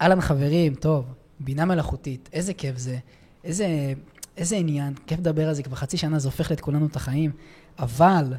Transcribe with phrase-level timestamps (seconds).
[0.00, 1.04] אהלן חברים, טוב,
[1.40, 2.98] בינה מלאכותית, איזה כיף זה,
[3.44, 3.92] איזה,
[4.36, 7.30] איזה עניין, כיף לדבר על זה, כבר חצי שנה זה הופך את כולנו את החיים,
[7.78, 8.34] אבל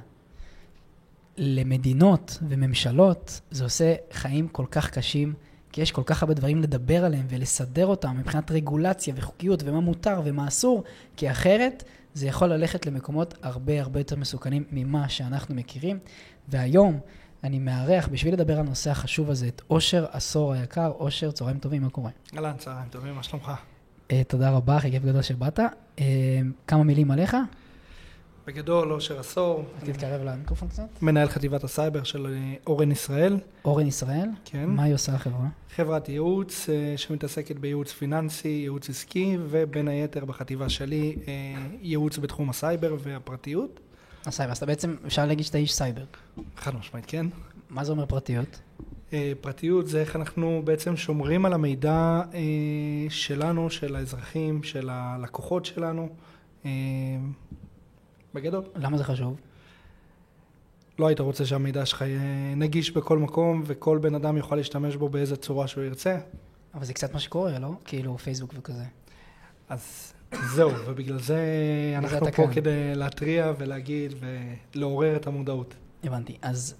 [1.38, 5.33] למדינות וממשלות זה עושה חיים כל כך קשים,
[5.71, 10.21] כי יש כל כך הרבה דברים לדבר עליהם ולסדר אותם מבחינת רגולציה וחוקיות ומה מותר
[10.26, 10.83] ומה אסור,
[11.15, 11.83] כי אחרת
[12.13, 15.99] זה יכול ללכת למקומות הרבה הרבה יותר מסוכנים ממה שאנחנו מכירים.
[16.48, 16.99] והיום
[17.44, 20.91] אני מארח, בשביל לדבר על הנושא החשוב הזה, את אושר עשור היקר.
[20.99, 22.12] אושר, צהריים טובים, מה קורה?
[22.36, 23.52] אהלן, צהריים טובים, מה שלומך?
[24.09, 25.60] אה, תודה רבה, אחי כיף גדול שבאת.
[25.59, 26.02] אה,
[26.68, 27.38] כמה מילים עליך?
[28.48, 29.66] בגדול, אושר עשור.
[29.86, 30.84] תתקרב למיקרופון קצת.
[31.02, 33.38] מנהל חטיבת הסייבר של אה, אורן ישראל.
[33.66, 34.30] אורן ישראל?
[34.46, 34.66] כן.
[34.70, 35.48] מה היא עושה החברה?
[35.76, 41.16] חברת ייעוץ שמתעסקת בייעוץ פיננסי, ייעוץ עסקי, ובין היתר בחטיבה שלי,
[41.82, 43.80] ייעוץ בתחום הסייבר והפרטיות.
[44.26, 46.03] הסייבר, אז אתה בעצם, אפשר להגיד שאתה איש סייבר.
[46.57, 47.26] חד משמעית, כן.
[47.70, 48.59] מה זה אומר פרטיות?
[49.13, 55.65] אה, פרטיות זה איך אנחנו בעצם שומרים על המידע אה, שלנו, של האזרחים, של הלקוחות
[55.65, 56.09] שלנו,
[56.65, 56.71] אה,
[58.34, 58.63] בגדול.
[58.76, 59.37] למה זה חשוב?
[60.99, 65.09] לא היית רוצה שהמידע שלך יהיה נגיש בכל מקום וכל בן אדם יוכל להשתמש בו
[65.09, 66.17] באיזה צורה שהוא ירצה.
[66.73, 67.71] אבל זה קצת מה שקורה, לא?
[67.85, 68.83] כאילו פייסבוק וכזה.
[69.69, 70.13] אז
[70.56, 71.39] זהו, ובגלל זה
[71.97, 72.53] אנחנו פה כאן.
[72.53, 74.14] כדי להתריע ולהגיד
[74.75, 75.75] ולעורר את המודעות.
[76.03, 76.38] הבנתי.
[76.42, 76.75] אז,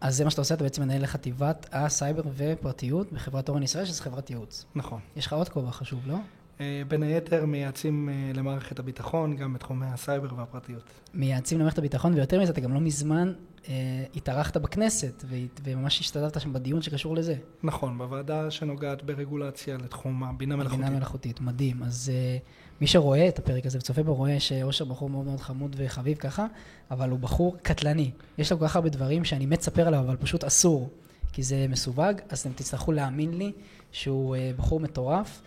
[0.00, 4.02] אז זה מה שאתה עושה, אתה בעצם מנהל לחטיבת הסייבר ופרטיות בחברת אורן ישראל, שזו
[4.02, 4.64] חברת ייעוץ.
[4.74, 5.00] נכון.
[5.16, 6.16] יש לך עוד כובע חשוב, לא?
[6.62, 10.82] אה, בין היתר מייעצים אה, למערכת הביטחון, גם בתחומי הסייבר והפרטיות.
[11.14, 13.32] מייעצים למערכת הביטחון, ויותר מזה, אתה גם לא מזמן
[13.68, 15.24] אה, התארחת בכנסת,
[15.64, 17.34] וממש השתתפת שם בדיון שקשור לזה.
[17.62, 20.78] נכון, בוועדה שנוגעת ברגולציה לתחום הבינה מלאכותית.
[20.78, 21.82] בינה מלאכותית, מדהים.
[21.82, 22.38] אז אה,
[22.80, 26.46] מי שרואה את הפרק הזה וצופה בו, רואה שאושר בחור מאוד מאוד חמוד וחביב ככה,
[26.90, 28.10] אבל הוא בחור קטלני.
[28.38, 30.90] יש לו כל כך הרבה דברים שאני מת לספר עליו, אבל פשוט אסור,
[31.32, 33.52] כי זה מסווג, אז אתם תצטרכו להאמין לי
[33.92, 35.42] שהוא אה, בחור מטורף.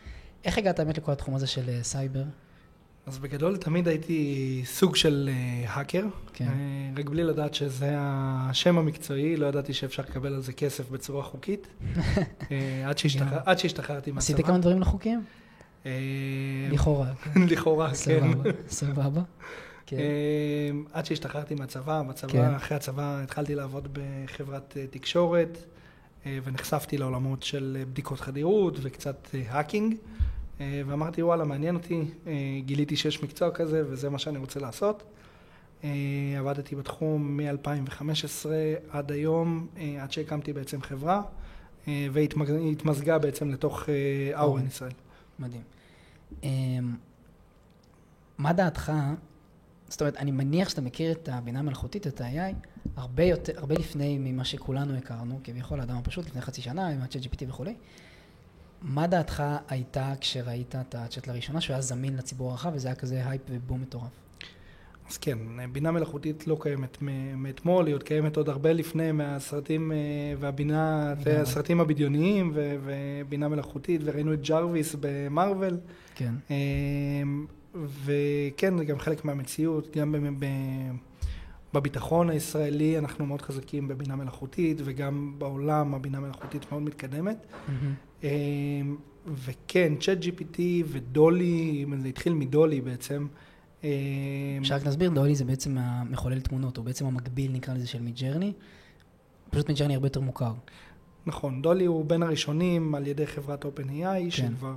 [0.45, 2.23] איך הגעת באמת לכל התחום הזה של אה, סייבר?
[3.05, 5.29] אז בגדול תמיד הייתי סוג של
[5.67, 6.51] האקר, כן.
[6.97, 11.67] רק בלי לדעת שזה השם המקצועי, לא ידעתי שאפשר לקבל על זה כסף בצורה חוקית,
[13.45, 14.17] עד שהשתחררתי מהצבא.
[14.17, 15.23] עשיתי כמה דברים לא חוקיים?
[15.85, 15.91] אה,
[16.71, 17.07] לכאורה.
[17.51, 18.27] לכאורה, כן.
[18.69, 19.21] סבבה.
[19.87, 19.97] כן.
[19.97, 22.53] אה, עד שהשתחררתי מהצבא, בצבא, כן.
[22.53, 25.57] אחרי הצבא התחלתי לעבוד בחברת אה, תקשורת,
[26.43, 29.95] ונחשפתי לעולמות של בדיקות חדירות וקצת האקינג,
[30.59, 32.01] ואמרתי, וואלה, מעניין אותי,
[32.59, 35.03] גיליתי שיש מקצוע כזה וזה מה שאני רוצה לעשות.
[36.37, 38.45] עבדתי בתחום מ-2015
[38.89, 39.67] עד היום,
[40.01, 41.21] עד שהקמתי בעצם חברה,
[41.87, 43.89] והתמזגה בעצם לתוך
[44.33, 44.91] אורן ישראל.
[45.39, 45.61] מדהים.
[46.43, 46.95] אמ,
[48.37, 48.91] מה דעתך,
[49.87, 52.53] זאת אומרת, אני מניח שאתה מכיר את הבינה המלאכותית, את ה-AI,
[52.95, 57.43] הרבה, יותר, הרבה לפני ממה שכולנו הכרנו, כביכול האדם הפשוט, לפני חצי שנה, עם ה-ChatGPT
[57.47, 57.75] וכולי.
[58.85, 63.29] מה דעתך הייתה כשראית את הצ'אט לראשונה, שהוא היה זמין לציבור הרחב, וזה היה כזה
[63.29, 64.11] הייפ ובום מטורף?
[65.09, 65.37] אז כן,
[65.71, 66.97] בינה מלאכותית לא קיימת
[67.37, 69.97] מאתמול, היא עוד קיימת עוד הרבה לפני מהסרטים אה,
[70.39, 75.77] והבינה, הסרטים הבדיוניים ובינה מלאכותית, וראינו את ג'רוויס במרוויל.
[76.15, 76.33] כן.
[76.51, 76.55] אה,
[78.03, 80.15] וכן, זה גם חלק מהמציאות, גם
[81.73, 87.37] בביטחון הישראלי אנחנו מאוד חזקים בבינה מלאכותית, וגם בעולם הבינה מלאכותית מאוד מתקדמת.
[87.37, 88.04] Mm-hmm.
[89.27, 93.27] וכן, ChatGPT ודולי, זה התחיל מדולי בעצם.
[94.59, 98.53] אפשר רק להסביר, דולי זה בעצם המחולל תמונות, הוא בעצם המקביל נקרא לזה של מידג'רני,
[99.49, 100.53] פשוט מידג'רני הרבה יותר מוכר.
[101.25, 104.29] נכון, דולי הוא בין הראשונים על ידי חברת OpenAI, כן.
[104.29, 104.75] שכבר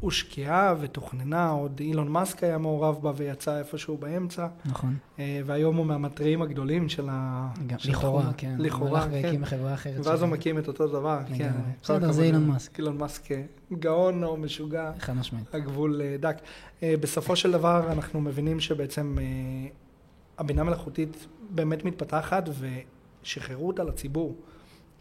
[0.00, 4.46] הושקעה ותוכננה, עוד אילון מאסק היה מעורב בה ויצא איפשהו באמצע.
[4.64, 4.96] נכון.
[5.18, 7.48] אה, והיום הוא מהמטריים הגדולים של ה...
[7.84, 8.56] לכאורה, כן.
[8.58, 9.10] לכאורה, כן.
[9.12, 10.06] והקים חברה אחרת.
[10.06, 11.52] ואז הוא מקים את אותו דבר, כן.
[11.82, 12.78] בסדר, זה אילון מאסק.
[12.78, 13.42] אילון מאסק אה,
[13.72, 14.92] גאון או משוגע.
[14.98, 15.54] חד משמעית.
[15.54, 16.36] הגבול אה, דק.
[16.82, 19.18] בסופו של דבר אנחנו מבינים שבעצם
[20.38, 22.48] הבינה מלאכותית באמת מתפתחת
[23.22, 24.34] ושחררו אותה לציבור.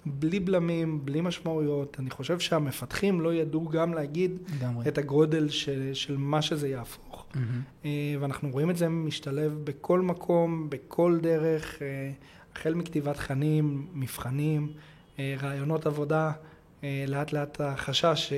[0.06, 1.98] בלי בלמים, בלי משמעויות.
[2.00, 4.88] אני חושב שהמפתחים לא ידעו גם להגיד גמרי.
[4.88, 7.26] את הגודל של, של מה שזה יהפוך.
[7.34, 7.88] Mm-hmm.
[8.20, 12.12] ואנחנו רואים את זה משתלב בכל מקום, בכל דרך, אה,
[12.56, 14.74] החל מכתיבת תכנים, מבחנים,
[15.20, 16.32] אה, רעיונות עבודה,
[17.08, 18.34] לאט לאט החשש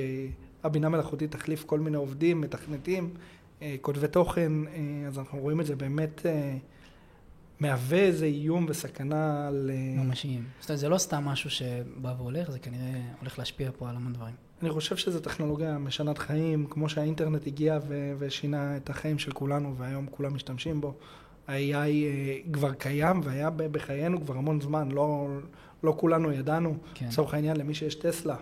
[0.62, 3.10] שהבינה מלאכותית תחליף כל מיני עובדים, מתכנתים,
[3.80, 4.52] כותבי תוכן,
[5.08, 6.26] אז אנחנו רואים את זה באמת
[7.60, 9.70] מהווה איזה איום וסכנה ל...
[9.96, 10.44] ממשיים.
[10.60, 14.12] זאת אומרת, זה לא סתם משהו שבא והולך, זה כנראה הולך להשפיע פה על המון
[14.12, 14.34] דברים.
[14.62, 19.76] אני חושב שזו טכנולוגיה משנת חיים, כמו שהאינטרנט הגיע ו- ושינה את החיים של כולנו,
[19.76, 20.94] והיום כולם משתמשים בו.
[21.48, 25.28] ה-AI אה, כבר קיים והיה בחיינו כבר המון זמן, לא,
[25.82, 26.76] לא כולנו ידענו.
[26.94, 27.06] כן.
[27.06, 28.36] לצורך העניין, למי שיש טסלה,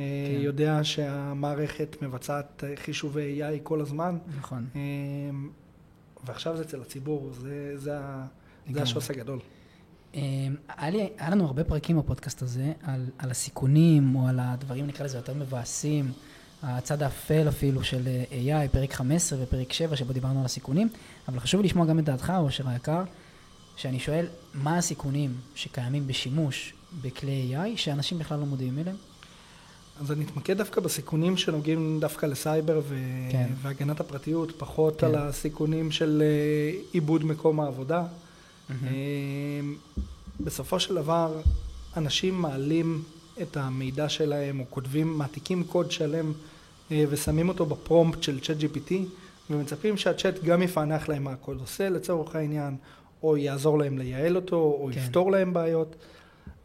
[0.00, 0.04] אה,
[0.38, 4.18] יודע שהמערכת מבצעת אה, חישובי AI כל הזמן.
[4.38, 4.66] נכון.
[6.26, 8.26] ועכשיו זה אצל הציבור, זה, זה, ה-
[8.74, 8.82] זה.
[8.82, 9.38] השוס הגדול.
[10.14, 10.20] אה,
[10.68, 15.04] היה, לי, היה לנו הרבה פרקים בפודקאסט הזה על, על הסיכונים, או על הדברים, נקרא
[15.04, 16.12] לזה, יותר מבאסים,
[16.62, 20.88] הצד האפל אפילו של אה, AI, פרק 15 ופרק 7, שבו דיברנו על הסיכונים,
[21.28, 23.02] אבל חשוב לשמוע גם את דעתך, אושר היקר,
[23.76, 28.96] שאני שואל, מה הסיכונים שקיימים בשימוש בכלי AI, שאנשים בכלל לא מודעים אליהם?
[30.00, 32.96] אז אני אתמקד דווקא בסיכונים שנוגעים דווקא לסייבר ו...
[33.32, 33.48] כן.
[33.62, 35.06] והגנת הפרטיות, פחות כן.
[35.06, 38.04] על הסיכונים של אה, עיבוד מקום העבודה.
[38.86, 39.60] אה,
[40.40, 41.40] בסופו של דבר,
[41.96, 43.02] אנשים מעלים
[43.42, 46.32] את המידע שלהם, או כותבים, מעתיקים קוד שלם
[46.92, 48.92] אה, ושמים אותו בפרומפט של צ'אט GPT,
[49.50, 52.76] ומצפים שהצ'אט גם יפענח להם מה הקוד עושה לצורך העניין,
[53.22, 54.98] או יעזור להם לייעל אותו, או כן.
[54.98, 55.96] יפתור להם בעיות.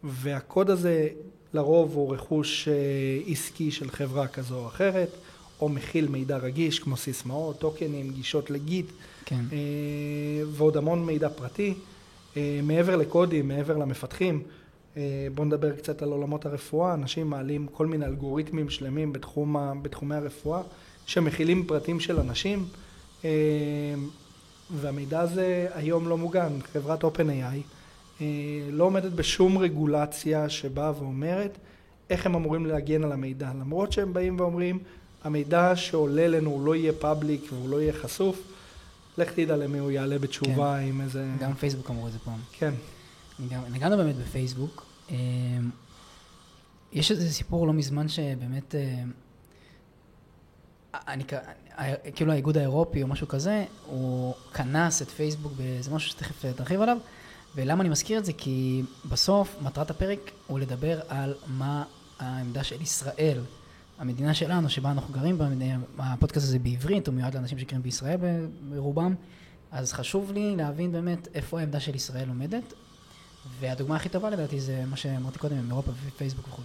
[0.03, 1.07] והקוד הזה
[1.53, 2.73] לרוב הוא רכוש אה,
[3.27, 5.09] עסקי של חברה כזו או אחרת,
[5.61, 8.85] או מכיל מידע רגיש כמו סיסמאות, טוקנים, גישות לגיט,
[9.25, 9.57] כן, אה,
[10.51, 11.73] ועוד המון מידע פרטי.
[12.37, 14.41] אה, מעבר לקודים, מעבר למפתחים,
[14.97, 16.93] אה, בואו נדבר קצת על עולמות הרפואה.
[16.93, 20.61] אנשים מעלים כל מיני אלגוריתמים שלמים בתחום, בתחומי הרפואה,
[21.05, 22.65] שמכילים פרטים של אנשים,
[23.25, 23.29] אה,
[24.71, 26.51] והמידע הזה היום לא מוגן.
[26.73, 28.21] חברת OpenAI
[28.71, 31.57] לא עומדת בשום רגולציה שבאה ואומרת
[32.09, 33.51] איך הם אמורים להגן על המידע.
[33.59, 34.79] למרות שהם באים ואומרים,
[35.23, 38.41] המידע שעולה לנו הוא לא יהיה פאבליק והוא לא יהיה חשוף,
[39.17, 41.31] לך תדע למי הוא יעלה בתשובה עם איזה...
[41.39, 42.39] גם פייסבוק אמרו את זה פעם.
[42.51, 42.73] כן.
[43.39, 44.85] נגע- נגענו באמת בפייסבוק.
[45.12, 45.15] אה,
[46.94, 49.03] יש איזה סיפור לא מזמן שבאמת, אה,
[51.07, 51.33] אני, ק-
[51.77, 56.53] ה- כאילו האיגוד האירופי או משהו כזה, הוא כנס את פייסבוק באיזה משהו שתכף אה,
[56.53, 56.97] תרחיב עליו.
[57.56, 58.33] ולמה אני מזכיר את זה?
[58.33, 61.83] כי בסוף מטרת הפרק הוא לדבר על מה
[62.19, 63.41] העמדה של ישראל,
[64.00, 65.38] המדינה שלנו, שבה אנחנו גרים,
[66.00, 68.18] הפודקאסט הזה בעברית, הוא מיועד לאנשים שגרים בישראל
[68.69, 69.15] ברובם,
[69.71, 72.74] אז חשוב לי להבין באמת איפה העמדה של ישראל עומדת,
[73.59, 76.62] והדוגמה הכי טובה לדעתי זה מה שאמרתי קודם עם אירופה ופייסבוק וכו'.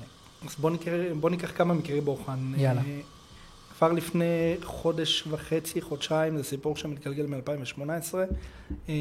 [0.47, 2.53] אז בוא, נקרא, בוא ניקח כמה מקרי בוחן.
[2.57, 2.81] יאללה.
[2.81, 3.01] אה,
[3.79, 8.15] כבר לפני חודש וחצי, חודשיים, זה סיפור שמתגלגל מ-2018.
[8.89, 8.95] אה,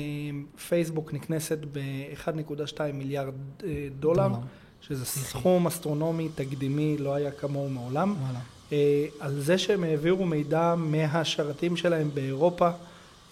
[0.67, 3.33] פייסבוק נקנסת ב-1.2 מיליארד
[3.63, 4.39] אה, דולר, דולר.
[4.81, 5.25] שזה פסיכי.
[5.25, 8.15] סכום אסטרונומי, תקדימי, לא היה כמוהו מעולם.
[8.23, 8.39] וואלה.
[8.71, 12.69] אה, על זה שהם העבירו מידע מהשרתים שלהם באירופה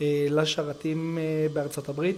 [0.02, 2.18] אה, לשרתים אה, בארצות הברית,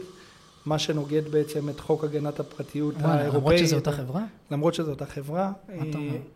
[0.65, 3.39] מה שנוגד בעצם את חוק הגנת הפרטיות וואלה, האירופאי.
[3.39, 4.23] למרות שזו אותה חברה?
[4.51, 5.51] למרות שזו אותה חברה,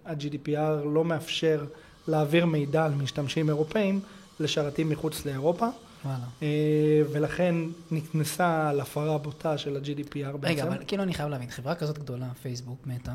[0.06, 1.66] ה-GDPR לא מאפשר
[2.08, 4.00] להעביר מידע על משתמשים אירופאים
[4.40, 5.68] לשרתים מחוץ לאירופה,
[6.06, 6.26] וואלה.
[6.42, 7.56] אה, ולכן
[7.92, 10.54] נכנסה על הפרה בוטה של ה-GDPR בעצם.
[10.54, 13.12] רגע, אבל כאילו אני חייב להבין, חברה כזאת גדולה, פייסבוק, מטא,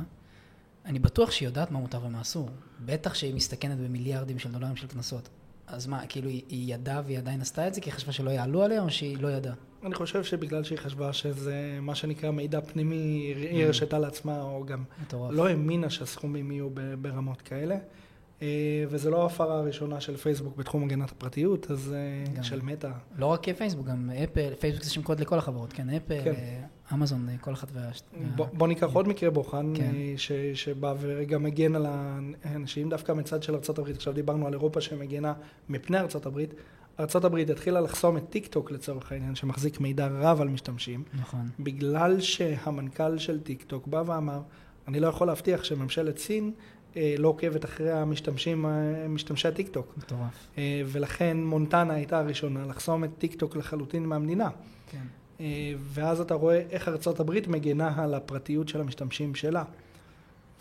[0.85, 2.49] אני בטוח שהיא יודעת מה מותר ומה אסור.
[2.85, 5.29] בטח שהיא מסתכנת במיליארדים של דולרים של קנסות.
[5.67, 8.31] אז מה, כאילו היא, היא ידעה והיא עדיין עשתה את זה כי היא חשבה שלא
[8.31, 9.55] יעלו עליה, או שהיא לא ידעה?
[9.85, 14.85] אני חושב שבגלל שהיא חשבה שזה מה שנקרא מידע פנימי, היא הרשתה לעצמה, או גם
[15.03, 15.33] מטורף.
[15.33, 16.69] לא האמינה שהסכומים יהיו
[17.01, 17.77] ברמות כאלה.
[18.43, 22.43] אה, וזו לא ההפרה הראשונה של פייסבוק בתחום הגנת הפרטיות, אז אה, גם.
[22.43, 22.91] של מטא.
[23.17, 26.33] לא רק פייסבוק, גם אפל, פייסבוק זה שם קוד לכל החברות, כן, אפל, כן.
[26.33, 27.91] אה, אמזון, כל אחת וה...
[28.37, 29.93] בוא, בוא ניקח עוד מקרה בוחן, כן.
[30.17, 31.87] ש, שבא ורגע מגן על
[32.45, 33.91] האנשים דווקא מצד של ארה"ב.
[33.91, 35.33] עכשיו דיברנו על אירופה שמגנה
[35.69, 36.39] מפני ארה"ב.
[37.01, 41.49] ארה"ב התחילה לחסום את טיק טוק לצורך העניין, שמחזיק מידע רב על משתמשים, נכון.
[41.61, 44.41] בגלל שהמנכ"ל של טיק טוק בא ואמר,
[44.89, 46.53] אני לא יכול להבטיח שממשלת סין
[46.97, 49.95] לא עוקבת אחרי המשתמשים, אה, משתמשי הטיק טוק.
[49.97, 50.47] מטורף.
[50.59, 54.49] אה, ולכן מונטנה הייתה הראשונה לחסום את טיק טוק לחלוטין מהמדינה.
[54.91, 55.03] כן.
[55.41, 59.65] אה, ואז אתה רואה איך ארצות הברית מגנה על הפרטיות של המשתמשים שלה.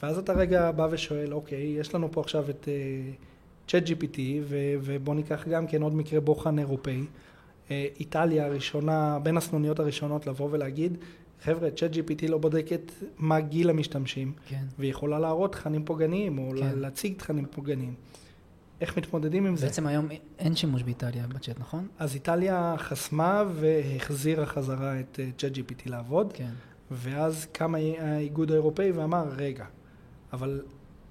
[0.03, 2.67] ואז אתה רגע בא ושואל, אוקיי, יש לנו פה עכשיו את
[3.67, 7.03] צ'אט uh, GPT, ו- ובוא ניקח גם כן עוד מקרה בוחן אירופאי.
[7.69, 10.97] איטליה הראשונה, בין הסנוניות הראשונות לבוא ולהגיד,
[11.43, 14.63] חבר'ה, צ'אט GPT לא בודקת מה גיל המשתמשים, כן.
[14.79, 16.79] והיא יכולה להראות תכנים פוגעניים, או כן.
[16.79, 17.93] להציג תכנים פוגעניים.
[18.81, 19.65] איך מתמודדים עם זה?
[19.65, 20.07] בעצם היום
[20.39, 21.87] אין שימוש באיטליה בצ'אט, נכון?
[21.99, 26.51] אז איטליה חסמה והחזירה חזרה את צ'אט GPT לעבוד, כן.
[26.91, 29.65] ואז קם האיגוד האירופאי ואמר, רגע,
[30.33, 30.61] אבל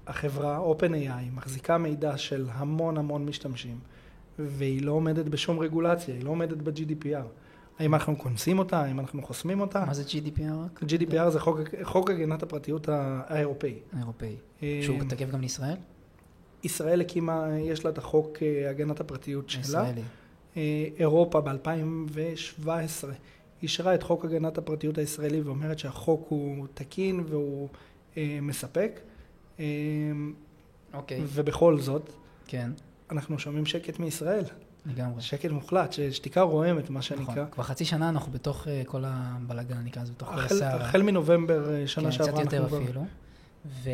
[0.07, 3.79] החברה OpenAI מחזיקה מידע של המון המון משתמשים,
[4.39, 7.25] והיא לא עומדת בשום רגולציה, היא לא עומדת ב-GDPR.
[7.79, 9.85] האם אנחנו כונסים אותה, האם אנחנו חוסמים אותה?
[9.85, 10.83] מה זה GDPR?
[10.83, 13.79] GDPR זה חוק, חוק הגנת הפרטיות האירופאי.
[13.93, 14.35] האירופאי.
[14.63, 15.75] אה, שהוא תקף גם לישראל?
[16.63, 19.61] ישראל הקימה, יש לה את החוק אה, הגנת הפרטיות שלה.
[19.61, 20.01] הישראלי.
[20.57, 22.69] אה, אירופה ב-2017
[23.63, 27.69] אישרה את חוק הגנת הפרטיות הישראלי ואומרת שהחוק הוא תקין והוא
[28.17, 28.99] אה, מספק.
[29.59, 29.65] אה,
[30.93, 32.09] אוקיי, ובכל זאת,
[32.47, 32.71] כן,
[33.11, 34.43] אנחנו שומעים שקט מישראל.
[34.87, 35.21] לגמרי.
[35.21, 37.33] שקט מוחלט, שתיקה רועמת, מה שנקרא.
[37.33, 37.45] נכון.
[37.51, 40.85] כבר חצי שנה אנחנו בתוך אה, כל הבלאגן, נקרא לזה, בתוך כל הסערה.
[40.85, 42.65] החל מנובמבר אה, שנה כן, שעברה קצת יותר.
[42.65, 43.05] אפילו.
[43.65, 43.89] ו...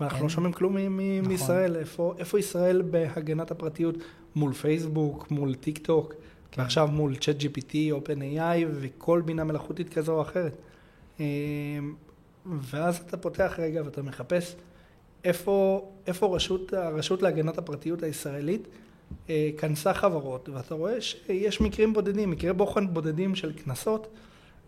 [0.00, 0.22] ואנחנו.
[0.22, 1.28] לא שומעים כלום נכון.
[1.28, 1.76] מישראל.
[1.76, 3.94] איפה, איפה ישראל בהגנת הפרטיות
[4.34, 6.14] מול פייסבוק, מול טיק טוק,
[6.50, 6.60] כן.
[6.60, 10.56] ועכשיו מול צ'אט GPT, OpenAI וכל בינה מלאכותית כזו או אחרת.
[11.20, 11.26] אה,
[12.46, 14.56] ואז אתה פותח רגע ואתה מחפש
[15.24, 18.68] איפה, איפה רשות, הרשות להגנת הפרטיות הישראלית
[19.58, 24.06] כנסה חברות, ואתה רואה שיש מקרים בודדים, מקרי בוחן בודדים של קנסות,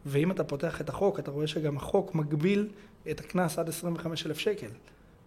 [0.07, 2.69] ואם אתה פותח את החוק, אתה רואה שגם החוק מגביל
[3.11, 4.69] את הקנס עד 25,000 שקל.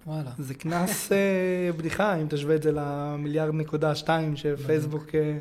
[0.07, 0.31] וואלה.
[0.39, 5.15] זה קנס אה, בדיחה, אם תשווה את זה למיליארד נקודה שתיים שפייסבוק...
[5.15, 5.37] אה,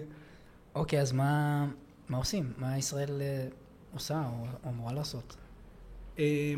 [0.74, 1.66] אוקיי, אז מה,
[2.08, 2.52] מה עושים?
[2.58, 3.46] מה ישראל אה,
[3.94, 5.36] עושה או, אמורה לעשות?
[6.18, 6.54] אה,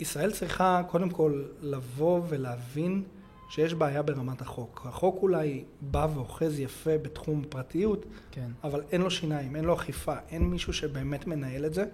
[0.00, 3.02] ישראל צריכה קודם כל לבוא ולהבין
[3.52, 4.86] שיש בעיה ברמת החוק.
[4.88, 8.50] החוק אולי בא ואוחז יפה בתחום פרטיות, כן.
[8.64, 11.84] אבל אין לו שיניים, אין לו אכיפה, אין מישהו שבאמת מנהל את זה,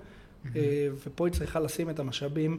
[0.57, 2.59] אה, ופה היא צריכה לשים את המשאבים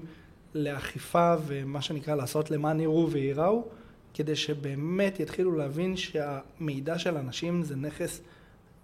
[0.53, 3.67] לאכיפה ומה שנקרא לעשות למען יראו וייראו,
[4.13, 8.21] כדי שבאמת יתחילו להבין שהמידע של אנשים זה נכס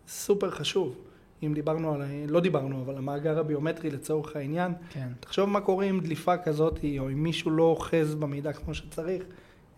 [0.07, 0.95] סופר חשוב.
[1.43, 5.07] אם דיברנו על, לא דיברנו, אבל המאגר הביומטרי לצורך העניין, כן.
[5.19, 9.23] תחשוב מה קורה עם דליפה כזאת, או אם מישהו לא אוחז במידע כמו שצריך.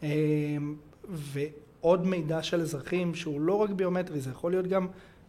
[0.04, 0.10] אה,
[1.10, 4.88] ועוד מידע של אזרחים שהוא לא רק ביומטרי, זה יכול להיות גם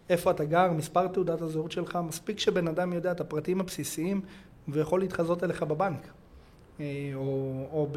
[0.08, 4.20] איפה אתה גר, מספר תעודת הזהות שלך, מספיק שבן אדם יודע את הפרטים הבסיסיים
[4.68, 6.08] ויכול להתחזות אליך בבנק,
[6.80, 7.88] אה, או, או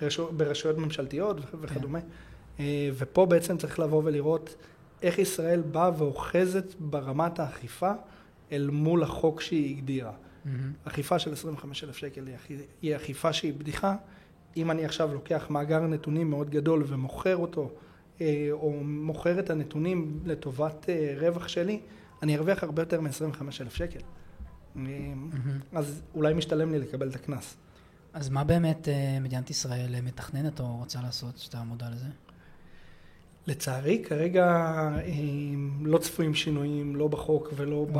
[0.00, 1.98] ברשו, ברשויות ממשלתיות וכדומה.
[2.60, 4.56] אה, ופה בעצם צריך לבוא ולראות
[5.02, 7.92] איך ישראל באה ואוחזת ברמת האכיפה
[8.52, 10.12] אל מול החוק שהיא הגדירה.
[10.44, 10.72] מהמם.
[10.84, 12.24] אכיפה של 25,000 שקל
[12.82, 13.96] היא אכיפה שהיא בדיחה.
[14.56, 17.70] אם אני עכשיו לוקח מאגר נתונים מאוד גדול ומוכר אותו,
[18.20, 21.80] אה, או מוכר את הנתונים לטובת אה, רווח שלי,
[22.22, 24.00] אני ארוויח הרבה יותר מ-25,000 שקל.
[24.76, 24.82] אה.
[25.72, 27.56] אז אולי משתלם לי לקבל את הקנס.
[28.12, 28.88] אז מה באמת
[29.20, 32.06] מדינת ישראל מתכננת או רוצה לעשות, שאתה מודע לזה?
[33.46, 34.68] לצערי, כרגע
[35.80, 37.98] לא צפויים שינויים, לא בחוק ולא, ב.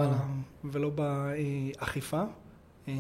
[0.64, 2.22] ולא באכיפה.
[2.88, 2.94] אה,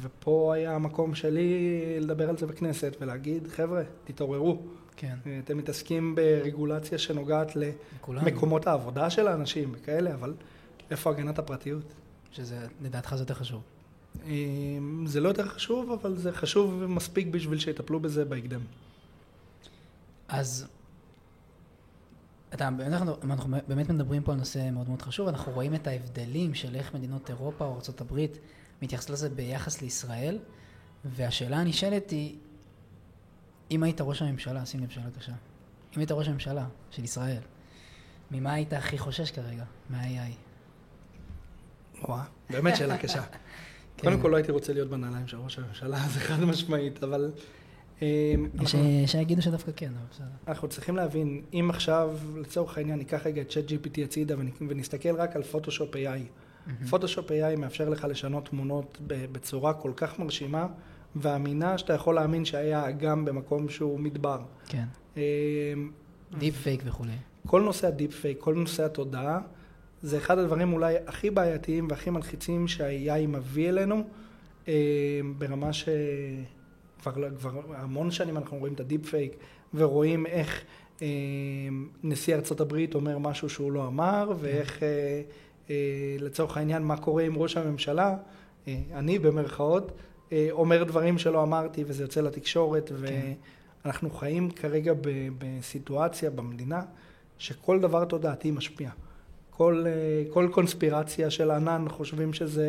[0.00, 4.58] ופה היה המקום שלי לדבר על זה בכנסת ולהגיד, חבר'ה, תתעוררו.
[4.96, 7.52] כן, אה, אתם מתעסקים ברגולציה שנוגעת.
[8.08, 10.34] למקומות העבודה של האנשים וכאלה, אבל
[10.90, 11.92] איפה הגנת הפרטיות?
[12.32, 13.62] שזה, לדעתך זה יותר חשוב.
[14.26, 14.32] אה,
[15.06, 18.60] זה לא יותר חשוב, אבל זה חשוב מספיק בשביל שיטפלו בזה בהקדם.
[20.28, 20.66] אז
[22.54, 26.54] אתה, אנחנו, אנחנו באמת מדברים פה על נושא מאוד מאוד חשוב, אנחנו רואים את ההבדלים
[26.54, 28.26] של איך מדינות אירופה או ארה"ב
[28.82, 30.38] מתייחסות לזה ביחס לישראל,
[31.04, 32.36] והשאלה הנשאלת היא,
[33.70, 35.32] אם היית ראש הממשלה, שים לב שאלה קשה,
[35.96, 37.40] אם היית ראש הממשלה של ישראל,
[38.30, 39.64] ממה היית הכי חושש כרגע?
[39.90, 40.32] מה-AI?
[42.08, 43.22] וואה, באמת שאלה קשה.
[43.96, 44.08] כן.
[44.08, 47.32] קודם כל לא הייתי רוצה להיות בנעליים של ראש הממשלה, זה חד משמעית, אבל
[48.02, 50.26] אה, יש אנחנו, שיגידו שדווקא כן, אבל בסדר.
[50.48, 55.16] אנחנו צריכים להבין, אם עכשיו, לצורך העניין, ניקח רגע את צ'אט GPT הצידה ונ- ונסתכל
[55.16, 55.98] רק על פוטושופ AI.
[56.90, 60.66] פוטושופ AI מאפשר לך לשנות תמונות בצורה כל כך מרשימה
[61.16, 64.40] ואמינה, שאתה יכול להאמין שהיה אגם במקום שהוא מדבר.
[64.68, 64.84] כן,
[66.38, 67.12] deep fake וכולי.
[67.46, 69.40] כל נושא ה deep fake, כל נושא התודעה,
[70.02, 74.04] זה אחד הדברים אולי הכי בעייתיים והכי מלחיצים שה-AI מביא אלינו,
[74.68, 74.74] אה,
[75.38, 79.32] ברמה שכבר כבר המון שנים אנחנו רואים את ה deep fake,
[79.74, 80.64] ורואים איך
[81.02, 81.06] אה,
[82.02, 85.22] נשיא ארצות הברית אומר משהו שהוא לא אמר, ואיך אה, אה,
[86.18, 88.16] לצורך העניין מה קורה עם ראש הממשלה,
[88.68, 89.92] אה, אני במרכאות,
[90.32, 92.94] אה, אומר דברים שלא אמרתי וזה יוצא לתקשורת, כן.
[93.84, 94.92] ואנחנו חיים כרגע
[95.38, 96.82] בסיטואציה במדינה
[97.38, 98.90] שכל דבר תודעתי משפיע.
[99.50, 102.68] כל, אה, כל קונספירציה של ענן חושבים שזה,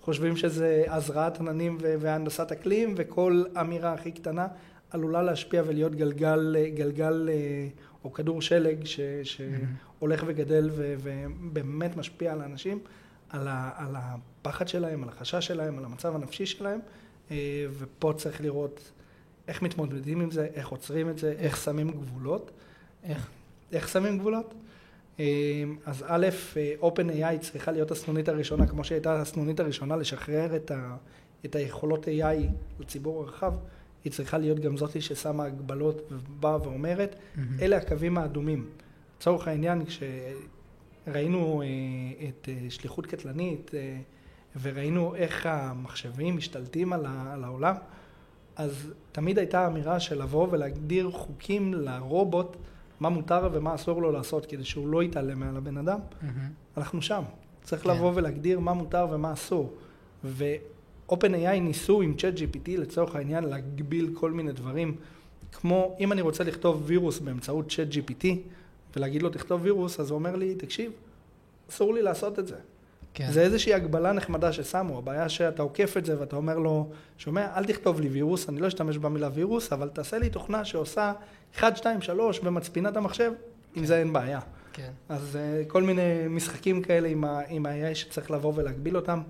[0.00, 4.46] חושבים שזה הזרעת עננים והנדסת אקלים, וכל אמירה הכי קטנה
[4.90, 7.68] עלולה להשפיע ולהיות גלגל, גלגל אה,
[8.04, 9.00] או כדור שלג ש,
[9.98, 12.78] שהולך וגדל ו- ובאמת משפיע על האנשים,
[13.30, 16.80] על, ה, על הפחד שלהם, על החשש שלהם, על המצב הנפשי שלהם,
[17.30, 18.92] אה, ופה צריך לראות
[19.48, 22.50] איך מתמודדים עם זה, איך עוצרים את זה, איך שמים גבולות.
[23.04, 23.30] איך?
[23.72, 24.54] איך שמים גבולות?
[25.20, 25.24] אה,
[25.86, 26.26] אז א',
[26.56, 30.96] אה, OpenAI צריכה להיות הסנונית הראשונה, כמו שהייתה הסנונית הראשונה לשחרר את, ה,
[31.44, 32.46] את היכולות AI
[32.80, 33.54] לציבור הרחב,
[34.04, 37.56] היא צריכה להיות גם זאתי ששמה הגבלות ובאה ואומרת, מהמם.
[37.60, 38.66] אלה הקווים האדומים.
[39.18, 39.82] לצורך העניין,
[41.06, 43.98] כשראינו אה, את אה, שליחות קטלנית, אה,
[44.62, 47.06] וראינו איך המחשבים משתלטים על,
[47.44, 47.74] העולם,
[48.56, 52.56] אז תמיד הייתה אמירה של לבוא ולהגדיר חוקים לרובוט,
[53.00, 55.98] מה מותר ומה אסור לו לעשות, כדי שהוא לא יתעלם מעל הבן אדם.
[56.22, 56.50] מהמם.
[56.76, 57.22] אנחנו שם.
[57.62, 57.90] צריך כן.
[57.90, 59.74] לבוא ולהגדיר מה מותר ומה אסור.
[60.24, 64.96] ו-OpenAI ניסו עם ChatGPT לצורך העניין להגביל כל מיני דברים,
[65.52, 68.26] כמו אם אני רוצה לכתוב וירוס באמצעות ChatGPT
[68.96, 70.92] ולהגיד לו תכתוב וירוס, אז הוא אומר לי, תקשיב,
[71.70, 72.56] אסור לי לעשות את זה.
[73.14, 73.32] כן.
[73.32, 77.64] זה איזושהי הגבלה נחמדה ששמו, הבעיה שאתה עוקף את זה ואתה אומר לו, שומע, אל
[77.64, 81.12] תכתוב לי וירוס, אני לא אשתמש במילה וירוס, אבל תעשה לי תוכנה שעושה
[81.56, 83.32] 1, 2, 3 ומצפינה את המחשב,
[83.74, 84.40] עם זה אין בעיה.
[84.72, 84.90] כן.
[85.08, 89.20] אז אה, כל מיני משחקים כאלה עם ה- עם ה-AI שצריך לבוא ולהגביל אותם.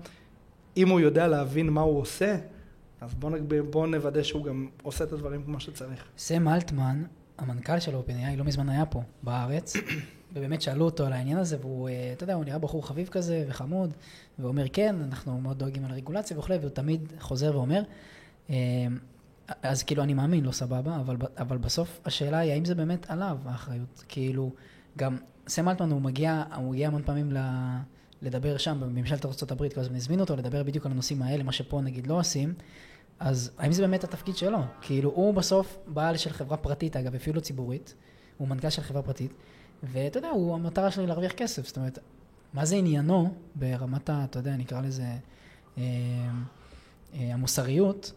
[0.77, 2.35] אם הוא יודע להבין מה הוא עושה,
[3.01, 3.61] אז בואו נגב...
[3.61, 6.03] בוא נוודא שהוא גם עושה את הדברים כמו שצריך.
[6.17, 7.03] סם אלטמן,
[7.41, 9.73] המנכ"ל של OpenAI, לא מזמן היה פה, בארץ,
[10.33, 13.45] ובאמת שאלו אותו על העניין הזה, והוא, אה, אתה יודע, הוא נראה בחור חביב כזה
[13.47, 13.93] וחמוד,
[14.39, 17.83] ואומר, כן, אנחנו מאוד דואגים על הרגולציה וכולי, והוא תמיד חוזר ואומר,
[18.49, 18.55] אה,
[19.63, 23.37] אז כאילו, אני מאמין, לא סבבה, אבל, אבל בסוף השאלה היא, האם זה באמת עליו,
[23.45, 24.03] האחריות?
[24.07, 24.51] כאילו,
[24.97, 25.17] גם
[25.47, 27.37] סם אלטמן, הוא מגיע, הוא מגיע המון פעמים ל...
[28.21, 31.81] לדבר שם, בממשלת ארה"ב, כל הזמן הזמינו אותו לדבר בדיוק על הנושאים האלה, מה שפה
[31.81, 32.53] נגיד לא עושים,
[33.19, 34.59] אז האם זה באמת התפקיד שלו?
[34.81, 37.95] כאילו, הוא בסוף בעל של חברה פרטית, אגב, אפילו ציבורית,
[38.37, 39.33] הוא מנכ"ל של חברה פרטית,
[39.83, 41.99] ואתה יודע, הוא, המטרה שלו היא להרוויח כסף, זאת אומרת,
[42.53, 44.23] מה זה עניינו ברמת ה...
[44.23, 45.03] אתה יודע, נקרא לזה
[45.77, 45.83] אה,
[47.13, 48.11] אה, המוסריות,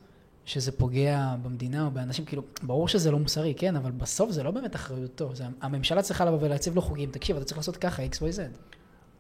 [0.45, 4.51] שזה פוגע במדינה או באנשים, כאילו, ברור שזה לא מוסרי, כן, אבל בסוף זה לא
[4.51, 8.15] באמת אחריותו, זה, הממשלה צריכה לבוא ולהציב לו חוגים, תקשיב, אתה צריך לעשות ככה, x,
[8.15, 8.41] y, z.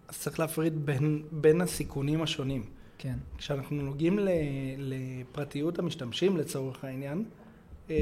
[0.09, 2.65] אז צריך להפריד בין, בין הסיכונים השונים.
[3.03, 4.29] כן, כשאנחנו נוגעים ל-
[4.79, 7.25] לפרטיות המשתמשים לצורך העניין,
[7.91, 7.97] אה,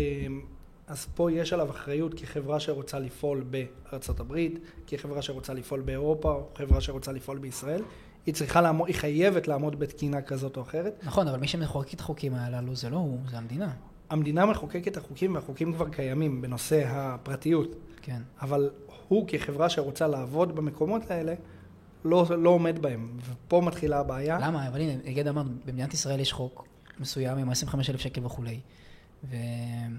[0.86, 6.48] אז פה יש עליו אחריות כחברה שרוצה לפעול בארצות הברית, כחברה שרוצה לפעול באירופה, או
[6.54, 7.82] חברה שרוצה לפעול בישראל.
[8.26, 11.00] היא צריכה לעמוד, היא חייבת לעמוד בתקינה כזאת או אחרת.
[11.02, 13.72] נכון, אבל מי שמחוקק את החוקים הללו זה לא הוא, זה המדינה.
[14.10, 18.70] המדינה מחוקקת את החוקים והחוקים כבר קיימים בנושא הפרטיות, כן, אבל
[19.08, 21.34] הוא כחברה שרוצה לעבוד במקומות האלה,
[22.04, 24.38] לא, לא עומד בהם, ופה מתחילה הבעיה.
[24.40, 24.68] למה?
[24.68, 26.64] אבל הנה, נגיד אמרנו, במדינת ישראל יש חוק
[27.00, 28.60] מסוים עם 25,000 שקל וכולי,
[29.24, 29.94] והנה,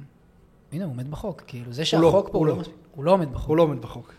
[0.72, 2.58] הוא עומד בחוק, כאילו, זה הוא שהחוק לא, פה, הוא לא.
[2.58, 2.64] לא,
[2.96, 3.48] הוא לא עומד בחוק.
[3.48, 4.14] הוא לא עומד בחוק.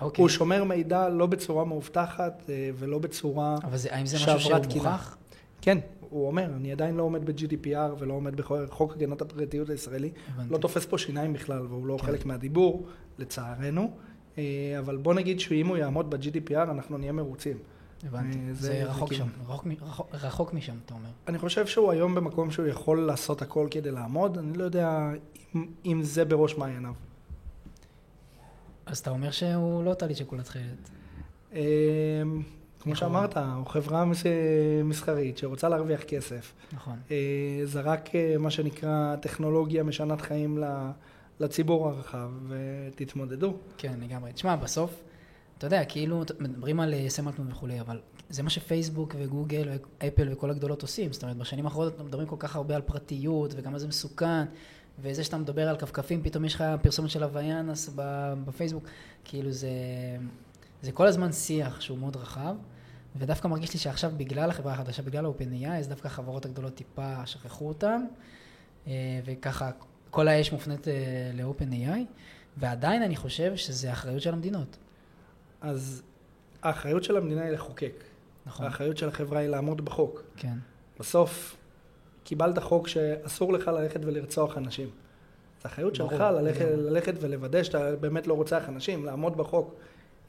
[0.00, 0.22] אוקיי.
[0.22, 3.56] הוא שומר מידע לא בצורה מאובטחת אה, ולא בצורה...
[3.64, 4.54] אבל זה, האם זה משהו שהוא.
[4.74, 5.16] מוכח?
[5.60, 5.78] כן,
[6.10, 10.10] הוא אומר, אני עדיין לא עומד ב-GDPR ולא עומד בחוק הגנת הפרטיות הישראלי.
[10.34, 10.52] הבנתי.
[10.52, 12.06] לא תופס פה שיניים בכלל, והוא לא כן.
[12.06, 12.86] חלק מהדיבור,
[13.18, 13.90] לצערנו.
[14.38, 14.42] אה,
[14.78, 17.56] אבל בוא נגיד שאם הוא יעמוד ב-GDPR, אנחנו נהיה מרוצים.
[18.06, 18.38] הבנתי.
[18.38, 19.28] אה, זה, זה- זה רחוק כיוון.
[19.28, 21.08] שם, רחוק, רחוק, רחוק משם, אתה אומר.
[21.28, 25.10] אני חושב שהוא היום במקום שהוא יכול לעשות הכל כדי לעמוד, אני לא יודע
[25.54, 26.92] אם, אם זה בראש מעייניו.
[28.86, 30.90] אז אתה אומר שהוא לא טלית שכולה תכלת.
[31.54, 31.60] אה,
[32.80, 32.96] כמו לכאורה.
[32.96, 34.22] שאמרת, הוא חברה מס-
[34.84, 36.52] מסחרית שרוצה להרוויח כסף.
[36.72, 36.96] נכון.
[37.10, 37.16] אה,
[37.64, 40.90] זרק אה, מה שנקרא טכנולוגיה משנת חיים ל-
[41.42, 43.54] לציבור הרחב, ותתמודדו.
[43.78, 44.32] כן, לגמרי.
[44.32, 45.02] תשמע, בסוף,
[45.58, 48.00] אתה יודע, כאילו, מדברים על אה, סם אלטמן וכולי, אבל
[48.30, 49.68] זה מה שפייסבוק וגוגל
[50.00, 51.12] ואפל וכל הגדולות עושים.
[51.12, 54.44] זאת אומרת, בשנים האחרונות אנחנו מדברים כל כך הרבה על פרטיות וכמה זה מסוכן,
[54.98, 57.90] וזה שאתה מדבר על כפכפים, פתאום יש לך פרסומת של הוויאנס
[58.44, 58.84] בפייסבוק.
[59.24, 59.68] כאילו, זה,
[60.82, 62.54] זה כל הזמן שיח שהוא מאוד רחב,
[63.16, 67.68] ודווקא מרגיש לי שעכשיו, בגלל החברה החדשה, בגלל ה-OpenAI, אז דווקא החברות הגדולות טיפה שכחו
[67.68, 68.02] אותם,
[68.86, 68.92] אה,
[69.24, 69.70] וככה
[70.12, 70.94] כל האש מופנית אה,
[71.34, 72.00] ל-OpenAI.
[72.56, 74.76] ועדיין אני חושב שזה אחריות של המדינות.
[75.60, 76.02] אז
[76.62, 78.04] האחריות של המדינה היא לחוקק.
[78.46, 78.66] נכון.
[78.66, 80.22] האחריות של החברה היא לעמוד בחוק.
[80.36, 80.54] כן.
[81.00, 81.56] בסוף,
[82.24, 84.90] קיבלת חוק שאסור לך ללכת ולרצוח אנשים.
[85.62, 86.64] זו אחריות שלך ללכת.
[86.64, 89.74] ללכת ולוודא שאתה באמת לא רוצח אנשים, לעמוד בחוק.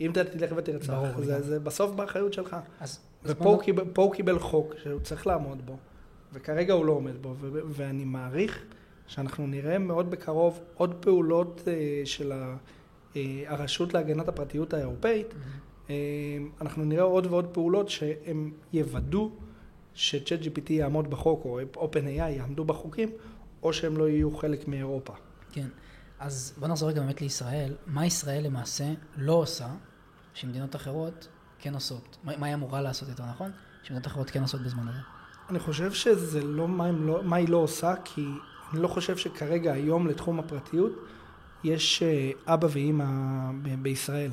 [0.02, 1.42] אם אתה תלך ותרצח, ברור, זה.
[1.42, 2.56] זה בסוף באחריות שלך.
[2.80, 3.00] אז...
[3.24, 5.78] ופה הוא, קיבל, הוא קיבל חוק שהוא צריך לעמוד בו,
[6.34, 8.64] וכרגע הוא לא עומד בו, ו- ואני מעריך
[9.08, 12.32] שאנחנו נראה מאוד בקרוב עוד פעולות אה, של
[13.16, 15.34] אה, הרשות להגנת הפרטיות האירופאית.
[15.90, 15.96] אה,
[16.62, 19.32] אנחנו נראה עוד ועוד פעולות שהם יוודאו
[19.94, 23.10] ש-ChatGPT יעמוד בחוק, או OpenAI יעמדו בחוקים,
[23.64, 25.14] או שהם לא יהיו חלק מאירופה.
[25.52, 25.68] כן.
[26.20, 27.76] אז בוא נחזור רגע באמת לישראל.
[27.88, 28.86] מה ישראל למעשה
[29.18, 29.68] לא עושה,
[30.34, 31.28] שמדינות אחרות
[31.60, 32.18] כן עושות?
[32.24, 33.52] מה מה היא אמורה לעשות יותר נכון?
[33.84, 35.00] שמדינות אחרות כן עושות בזמן הזה.
[35.50, 38.26] אני חושב שזה לא מה, לא מה היא לא עושה, כי
[38.74, 40.92] אני לא חושב שכרגע היום לתחום הפרטיות
[41.64, 43.06] יש אה, אבא ואימא
[43.82, 44.32] בישראל.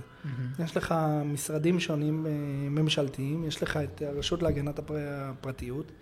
[0.65, 2.31] יש לך משרדים שונים אה,
[2.71, 5.93] ממשלתיים, יש לך את הרשות להגנת הפר- הפרטיות,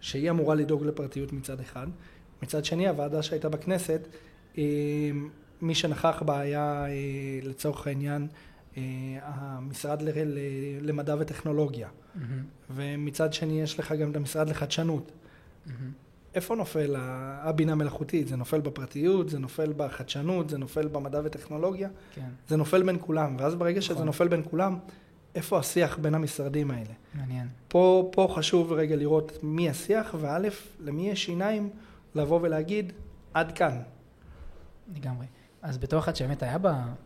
[0.00, 1.86] שהיא אמורה לדאוג לפרטיות מצד אחד.
[2.42, 4.00] מצד שני, הוועדה שהייתה בכנסת,
[4.58, 4.62] אה,
[5.62, 6.84] מי שנכח בה היה
[7.42, 8.26] לצורך העניין
[9.22, 10.08] המשרד ל-
[10.82, 11.88] למדע וטכנולוגיה.
[12.14, 15.12] מהמם, ומצד שני יש לך גם את המשרד לחדשנות.
[15.66, 15.92] מהמם.
[16.38, 18.28] איפה נופל הבינה המלאכותית?
[18.28, 23.36] זה נופל בפרטיות, זה נופל בחדשנות, זה נופל במדע וטכנולוגיה, כן, זה נופל בין כולם,
[23.38, 24.06] ואז ברגע שזה נכון.
[24.06, 24.78] נופל בין כולם,
[25.34, 26.92] איפה השיח בין המשרדים האלה?
[27.14, 27.48] מעניין.
[27.68, 30.38] פה, פה חשוב רגע לראות מי השיח, וא',
[30.80, 31.70] למי יש שיניים
[32.14, 32.92] לבוא ולהגיד,
[33.34, 33.78] עד כאן.
[34.96, 35.26] לגמרי.
[35.62, 36.58] אז בתור אחד שבאמת היה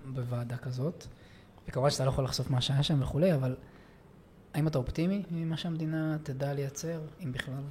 [0.04, 1.06] בוועדה כזאת,
[1.68, 3.56] וכמובן שאתה לא יכול לחשוף מה שהיה שם וכולי, אבל
[4.54, 7.62] האם אתה אופטימי ממה שהמדינה תדע לייצר, אם בכלל?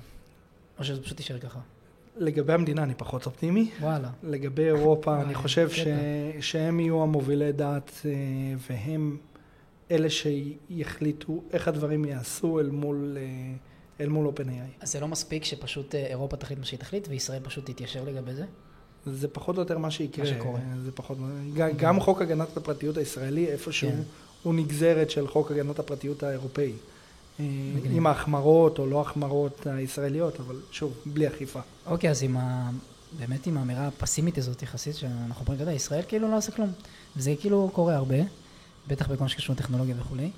[0.82, 1.60] או שזה פשוט יישאר ככה?
[2.18, 3.72] לגבי המדינה אני פחות אופטימי.
[3.82, 4.10] וואלה.
[4.24, 5.70] לגבי אירופה, וואי, אני חושב.
[5.70, 5.88] ש...
[6.40, 8.12] שהם יהיו המובילי דעת, אה,
[8.70, 9.18] והם
[9.92, 13.24] אלה שיחליטו איך הדברים ייעשו אל מול, אה,
[14.04, 14.82] אל מול OpenAI.
[14.84, 18.34] אז זה לא מספיק שפשוט אה, אירופה תחליט מה שהיא תחליט, וישראל פשוט תתיישר לגבי
[18.34, 18.46] זה?
[19.06, 20.26] זה פחות או יותר מה שיקרה.
[20.26, 20.60] מה שקורה.
[20.84, 21.18] זה פחות...
[21.54, 24.02] גם, גם חוק הגנת הפרטיות הישראלי, איפשהו, כן.
[24.44, 26.74] הוא נגזרת של חוק הגנת הפרטיות האירופאי.
[27.76, 27.98] מגניב.
[27.98, 31.60] עם ההחמרות או לא החמרות הישראליות, אבל שוב, בלי אכיפה.
[31.86, 32.70] אוקיי, אז עם ה...
[33.20, 36.72] באמת עם האמירה הפסימית הזאת יחסית, שאנחנו אומרים, אתה יודע, ישראל כאילו לא עושה כלום.
[37.18, 38.16] וזה כאילו קורה הרבה,
[38.88, 40.32] בטח בכל מה שקשור לטכנולוגיה וכולי.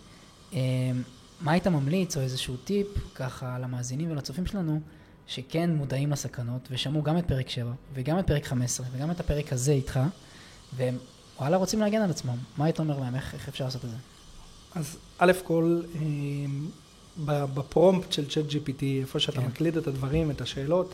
[0.53, 0.59] אה,
[1.41, 4.81] מה היית ממליץ, או איזשהו טיפ, ככה למאזינים ולצופים שלנו,
[5.27, 9.53] שכן מודעים לסכנות, ושמעו גם את פרק 7, וגם את פרק 15, וגם את הפרק
[9.53, 9.99] הזה איתך,
[10.75, 10.97] והם
[11.39, 12.35] וואלה רוצים להגן על עצמם.
[12.57, 13.15] מה היית אומר להם?
[13.15, 13.95] איך, איך אפשר לעשות את זה?
[14.75, 16.82] אז א' כל, ב-
[17.26, 19.47] בפרומפט של צ'אט GPT, איפה שאתה כן.
[19.47, 20.93] מקליד את הדברים, את השאלות,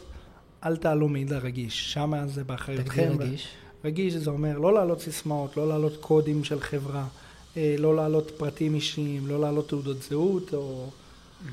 [0.65, 1.93] אל תעלו מידע רגיש.
[1.93, 2.81] שם זה באחריות.
[2.85, 3.47] תתחיל רגיש.
[3.85, 7.05] רגיש זה אומר לא להעלות סיסמאות, לא להעלות קודים של חברה,
[7.57, 10.89] אה, לא להעלות פרטים אישיים, לא להעלות תעודות זהות או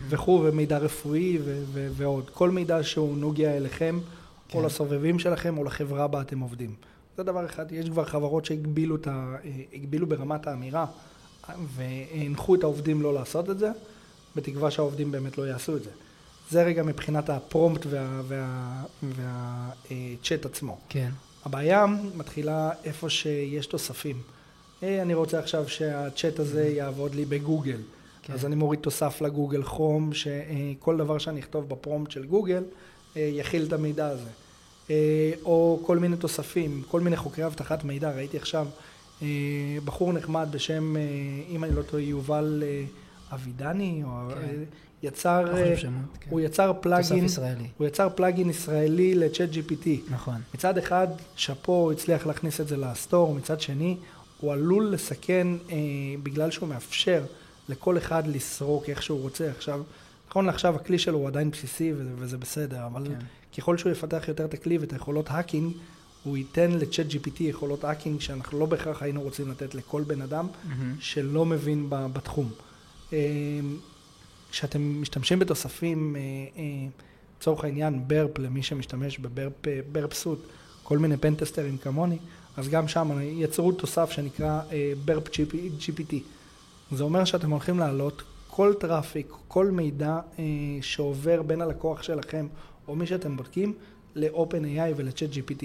[0.08, 2.30] וכו', ומידע רפואי ו- ו- ועוד.
[2.30, 3.98] כל מידע שהוא נוגע אליכם,
[4.48, 4.58] כן.
[4.58, 6.74] או לסובבים שלכם, או לחברה בה אתם עובדים.
[7.16, 7.72] זה דבר אחד.
[7.72, 9.36] יש כבר חברות שהגבילו ה-
[10.08, 10.86] ברמת האמירה,
[11.76, 13.70] והנחו את העובדים לא לעשות את זה,
[14.36, 15.90] בתקווה שהעובדים באמת לא יעשו את זה.
[16.50, 20.78] זה רגע מבחינת הפרומפט וה- וה- והצ'אט עצמו.
[20.88, 21.10] כן.
[21.44, 24.16] הבעיה מתחילה איפה שיש תוספים.
[24.82, 27.80] היי, אני רוצה עכשיו שהצ'אט הזה יעבוד לי בגוגל.
[28.22, 28.32] כן.
[28.32, 32.62] אז אני מוריד תוסף לגוגל כרום, שכל דבר שאני אכתוב בפרומפט של גוגל,
[33.16, 34.28] אה, יכיל את המידע הזה.
[34.90, 34.94] אה,
[35.44, 38.10] או כל מיני תוספים, כל מיני חוקרי אבטחת מידע.
[38.10, 38.66] ראיתי עכשיו
[39.22, 39.26] אה,
[39.84, 41.02] בחור נחמד בשם, אה,
[41.48, 42.84] אם אני לא טועה, יובל אה,
[43.32, 44.36] אבידני, או כן.
[44.36, 44.64] אה,
[45.02, 46.18] יצר, לא אה, חושב שמות.
[46.20, 46.30] כן.
[46.30, 47.68] הוא יצר פלאגין, ישראלי.
[47.78, 49.88] הוא יצר פלאגין ישראלי לצ'אט GPT.
[50.10, 50.40] נכון.
[50.54, 53.96] מצד אחד, שאפו, הוא הצליח להכניס את זה ל store, מצד שני,
[54.40, 55.76] הוא עלול לסכן אה,
[56.22, 57.24] בגלל שהוא מאפשר
[57.68, 59.50] לכל אחד לסרוק איך שהוא רוצה.
[59.50, 59.82] עכשיו,
[60.28, 63.18] נכון לעכשיו הכלי שלו הוא עדיין בסיסי וזה, וזה בסדר, אבל כן.
[63.58, 65.72] ככל שהוא יפתח יותר את הכלי ואת היכולות hacking,
[66.24, 70.22] הוא ייתן ל Chat GPT יכולות hacking שאנחנו לא בהכרח היינו רוצים לתת לכל בן
[70.22, 70.94] אדם מהעם.
[71.00, 72.50] שלא מבין בתחום.
[73.12, 73.18] אה,
[74.50, 76.20] כשאתם משתמשים בתוספים, אה,
[76.56, 76.88] אה,
[77.38, 80.38] לצורך העניין Burp, למי שמשתמש ב Burp אה, Suite,
[80.82, 82.18] כל מיני pentester ים כמוני,
[82.56, 84.60] אז גם שם יצרו תוסף שנקרא
[85.04, 86.14] Burp GPT.
[86.92, 90.18] זה אומר שאתם הולכים להעלות כל traffic, כל מידע
[90.80, 92.46] שעובר בין הלקוח שלכם
[92.88, 93.72] או מי שאתם בודקים
[94.14, 95.64] ל-OpenAI ול-Chat GPT.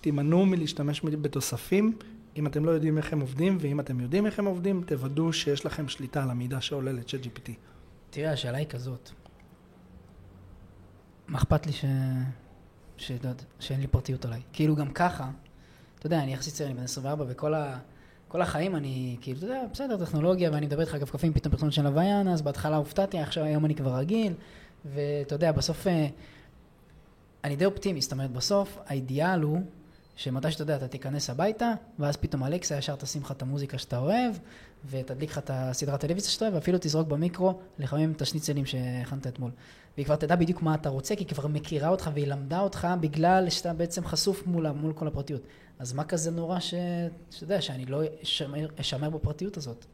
[0.00, 1.92] תימנעו מלהשתמש בתוספים
[2.36, 5.66] אם אתם לא יודעים איך הם עובדים, ואם אתם יודעים איך הם עובדים, תוודאו שיש
[5.66, 7.50] לכם שליטה על המידע שעולה ל-Chat GPT.
[8.10, 9.10] תראה, השאלה היא כזאת.
[11.28, 11.84] מה אכפת לי ש...
[12.96, 13.12] ש...
[13.60, 14.40] שאין לי פרטיות עליי?
[14.52, 15.30] כאילו גם ככה,
[15.98, 17.78] אתה יודע, אני יחסית צעיר, אני בן 24, וכל ה...
[18.28, 21.82] כל החיים אני, כאילו, אתה יודע, בסדר, טכנולוגיה, ואני מדבר איתך כפכפים, פתאום פרסומת של
[21.82, 24.32] לוויין, אז בהתחלה הופתעתי, עכשיו היום אני כבר רגיל,
[24.84, 26.06] ואתה יודע, בסוף, אה,
[27.44, 29.60] אני די אופטימי, זאת אומרת, בסוף האידיאל הוא
[30.16, 33.98] שמתי שאתה יודע, אתה תיכנס הביתה, ואז פתאום אלכסה ישר תשים לך את המוזיקה שאתה
[33.98, 34.34] אוהב,
[34.90, 39.50] ותדליק לך את הסדרת טלוויזיה שאתה אוהב, ואפילו תזרוק במיקרו לחמם את השניצלים שהכנת אתמול.
[39.96, 42.88] והיא כבר תדע בדיוק מה אתה רוצה, כי היא כבר מכירה אותך והיא למדה אותך
[43.00, 45.42] בגלל שאתה בעצם חשוף מולה, מול כל הפרטיות.
[45.78, 46.74] אז מה כזה נורא ש...
[47.30, 49.86] שאתה יודע, שאני לא אשמר, אשמר בפרטיות הזאת?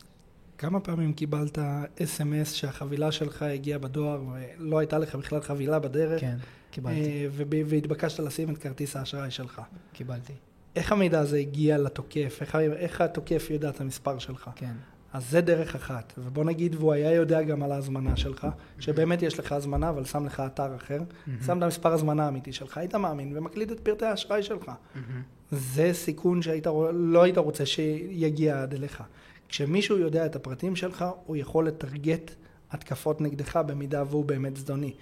[0.59, 1.59] כמה פעמים קיבלת
[2.03, 4.23] אס.אם.אס שהחבילה שלך הגיעה בדואר
[4.59, 6.37] ולא הייתה לך בכלל חבילה בדרך, כן,
[6.71, 7.29] קיבלתי, אה,
[7.67, 9.63] והתבקשת לשים את כרטיס האשראי שלך.
[9.93, 10.33] קיבלתי,
[10.77, 12.39] איך המידע הזה הגיע לתוקף?
[12.41, 14.51] איך, איך התוקף יודע את המספר שלך?
[14.57, 14.73] כן.
[15.13, 16.13] אז זה דרך אחת.
[16.19, 18.47] ובוא נגיד, והוא היה יודע גם על ההזמנה שלך,
[18.79, 21.01] שבאמת יש לך הזמנה, אבל שם לך אתר אחר,
[21.47, 24.71] שם את המספר הזמנה האמיתי שלך, היית מאמין ומקליד את פרטי האשראי שלך.
[25.51, 29.03] זה סיכון שהיית, רוא- לא היית רוצה שיגיע עד אליך.
[29.49, 32.35] כשמישהו יודע את הפרטים שלך, הוא יכול לטרגט
[32.71, 34.93] התקפות נגדך במידה והוא באמת זדוני.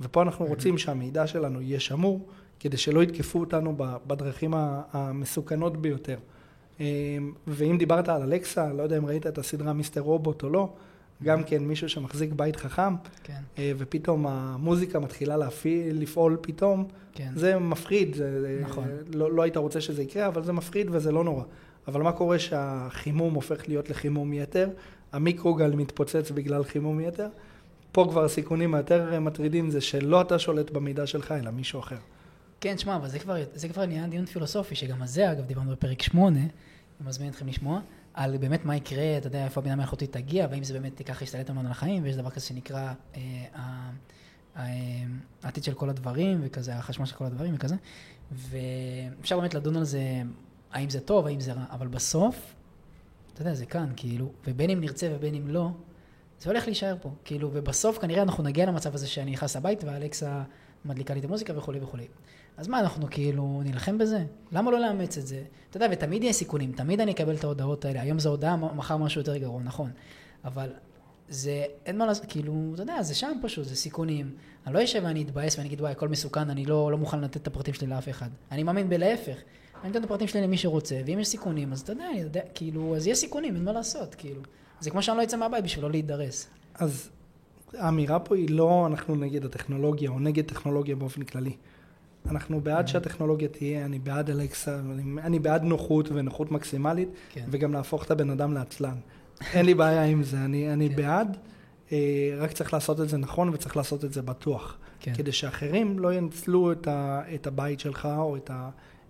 [0.00, 2.26] ופה אנחנו רוצים שהמידע שלנו יהיה שמור,
[2.60, 3.74] כדי שלא יתקפו אותנו
[4.06, 4.54] בדרכים
[4.92, 6.18] המסוכנות ביותר.
[6.80, 6.84] אמ,
[7.46, 10.72] ואם דיברת על אלקסה, לא יודע אם ראית את הסדרה מיסטר רובוט או לא,
[11.22, 17.30] גם כן מישהו שמחזיק בית חכם, כן, אה, ופתאום המוזיקה מתחילה להפעיל, לפעול פתאום, כן.
[17.36, 18.88] זה מפחיד, זה, נכון.
[19.14, 21.44] לא, לא היית רוצה שזה יקרה, אבל זה מפחיד וזה לא נורא.
[21.88, 24.70] אבל מה קורה שהחימום הופך להיות לחימום יתר,
[25.12, 27.28] המיקרוגל מתפוצץ בגלל חימום יתר,
[27.92, 31.96] פה כבר הסיכונים היותר מטרידים זה שלא אתה שולט במידע שלך, אלא מישהו אחר.
[32.60, 35.70] כן, שמע, אבל זה כבר, זה כבר נהיה דיון פילוסופי, שגם על זה, אגב, דיברנו
[35.70, 36.48] בפרק 8, אני
[37.08, 37.80] מזמין אתכם לשמוע,
[38.14, 41.50] על באמת מה יקרה, אתה יודע, איפה הבינה המלאכותית תגיע, והאם זה באמת ככה ישתלט
[41.50, 43.20] לנו על החיים, ויש דבר כזה שנקרא אה,
[43.54, 43.90] ה-
[44.56, 44.66] ה-
[45.42, 47.74] העתיד של כל הדברים, וכזה, החשמל של כל הדברים וכזה,
[48.32, 50.00] ואפשר באמת לדון על זה,
[50.74, 52.54] האם זה טוב, האם זה רע, אבל בסוף,
[53.32, 55.68] אתה יודע, זה כאן, כאילו, ובין אם נרצה ובין אם לא,
[56.40, 60.42] זה הולך להישאר פה, כאילו, ובסוף כנראה אנחנו נגיע למצב הזה שאני נכנס לבית ואלכסה
[60.84, 62.06] מדליקה לי את המוזיקה וכולי וכולי.
[62.56, 64.24] אז מה, אנחנו כאילו נילחם בזה?
[64.52, 65.42] למה לא לאמץ את זה?
[65.70, 68.02] אתה יודע, ותמיד יהיה סיכונים, תמיד אני אקבל את ההודעות האלה.
[68.02, 69.90] היום זו הודעה, מחר משהו יותר גרוע, נכון.
[70.44, 70.70] אבל
[71.28, 74.34] זה, אין מה לעשות, כאילו, אתה יודע, זה שם פשוט, זה סיכונים.
[74.66, 77.36] אני לא אשב ואני אתבאס ואני אגיד, וואי, הכל מסוכן, אני לא, לא מוכן לתת
[77.36, 78.28] את הפרטים שלי לאף אחד.
[78.50, 79.36] אני מאמין בלהפך.
[79.84, 82.40] אני אתן את הפרטים שלי למי שרוצה, ואם יש סיכונים, אז אתה יודע, אני יודע,
[82.54, 84.40] כאילו, אז יש סיכונים, אין מה לעשות, כאילו.
[84.80, 86.48] זה כמו שאני לא אצא מהבית בשביל לא להידרס.
[86.74, 87.10] אז
[87.74, 91.56] האמירה פה היא לא אנחנו נגד הטכנולוגיה או נגד טכנולוגיה באופן כללי.
[92.30, 97.44] אנחנו בעד שהטכנולוגיה תהיה, אני בעד אלכסה, אני, אני בעד נוחות ונוחות מקסימלית, כן.
[97.50, 98.96] וגם להפוך את הבן אדם לעצלן.
[99.52, 100.96] אין לי בעיה עם זה, אני, אני כן.
[100.96, 101.36] בעד,
[101.92, 101.98] אה,
[102.38, 104.78] רק צריך לעשות את זה נכון וצריך לעשות את זה בטוח.
[105.00, 105.14] כן.
[105.14, 108.50] כדי שאחרים לא ינצלו את, ה, את הבית שלך או את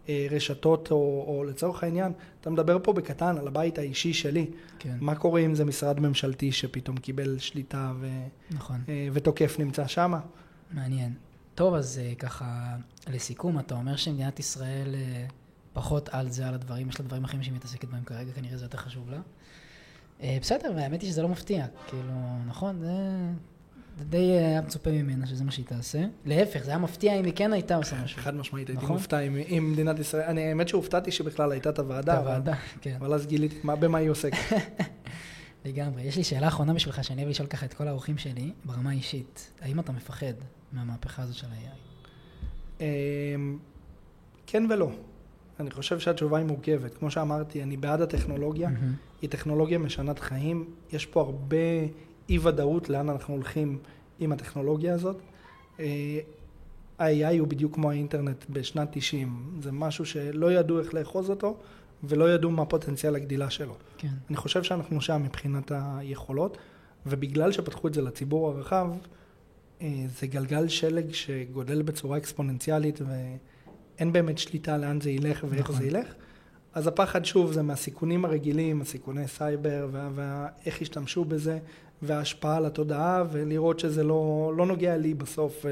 [0.08, 4.46] הרשתות, או, או לצורך העניין, אתה מדבר פה בקטן על הבית האישי שלי.
[4.78, 8.08] כן, מה קורה אם זה משרד ממשלתי שפתאום קיבל שליטה ו,
[8.50, 8.80] נכון.
[8.88, 10.14] אה, ותוקף נמצא שם?
[10.72, 11.14] מעניין.
[11.54, 12.76] טוב, אז אה, ככה,
[13.12, 15.26] לסיכום, אתה אומר שמדינת ישראל אה,
[15.72, 18.64] פחות על זה, על הדברים, יש לה דברים אחרים שהיא מתעסקת בהם כרגע, כנראה זה
[18.64, 19.20] יותר חשוב לה.
[20.22, 21.66] אה, בסדר, והאמת היא שזה לא מפתיע.
[21.86, 22.12] כאילו,
[22.46, 22.92] נכון, זה,
[23.98, 26.04] זה די אה, היה מצופה ממנה שזה מה שהיא תעשה.
[26.24, 28.22] להפך, זה היה מפתיע אם היא כן הייתה עושה משהו.
[28.22, 28.96] חד משמעית, הייתי נכון?
[28.96, 32.54] מופתע אם, אם מדינת ישראל, אני האמת שהופתעתי שבכלל הייתה את את הוועדה, אבל, הוועדה,
[32.80, 34.38] כן, אבל אז גיליתי מה, במה היא עוסקת.
[35.64, 36.02] לגמרי.
[36.02, 39.50] יש לי שאלה אחרונה בשבילך, שאני אוהב לשאול ככה את כל האורחים שלי, ברמה האישית.
[39.60, 40.34] האם אתה מפחד
[40.72, 42.80] מהמהפכה הזאת של ה-AI?
[42.80, 43.58] אמ,
[44.46, 44.90] כן ולא.
[45.60, 46.94] אני חושב שהתשובה היא מורכבת.
[46.94, 48.70] כמו שאמרתי, אני בעד הטכנולוגיה.
[49.22, 50.64] היא טכנולוגיה משנת חיים.
[50.92, 51.56] יש פה הרבה
[52.28, 53.78] אי ודאות לאן אנחנו הולכים
[54.20, 55.16] עם הטכנולוגיה הזאת.
[55.80, 56.18] אה,
[56.98, 59.58] ה-AI הוא בדיוק כמו האינטרנט בשנת 90.
[59.62, 61.56] זה משהו שלא ידעו איך לאחוז אותו,
[62.04, 63.74] ולא ידעו מה פוטנציאל הגדילה שלו.
[63.98, 66.58] כן, אני חושב שאנחנו שם מבחינת היכולות,
[67.06, 68.88] ובגלל שפתחו את זה לציבור הרחב,
[69.82, 69.88] אה,
[70.20, 75.76] זה גלגל שלג שגודל בצורה אקספוננציאלית ואין באמת שליטה לאן זה ילך ואיך נכון.
[75.76, 76.14] זה ילך.
[76.74, 81.58] אז הפחד שוב זה מהסיכונים הרגילים, הסיכוני סייבר וה- ואיך ישתמשו בזה
[82.06, 85.64] וההשפעה על התודעה ולראות שזה לא, לא נוגע לי בסוף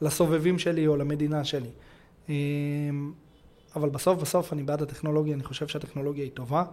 [0.00, 1.70] ולסובבים שלי או למדינה שלי.
[2.28, 2.34] אה,
[3.76, 6.64] אבל בסוף בסוף אני בעד הטכנולוגיה, אני חושב שהטכנולוגיה היא טובה,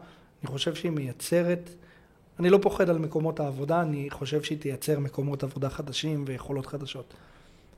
[0.41, 1.69] אני חושב שהיא מייצרת,
[2.39, 7.13] אני לא פוחד על מקומות העבודה, אני חושב שהיא תייצר מקומות עבודה חדשים ויכולות חדשות.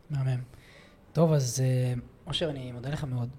[0.09, 0.39] מהמם.
[1.13, 1.93] טוב, אז אה,
[2.27, 3.29] אושר, אני מודה לך מאוד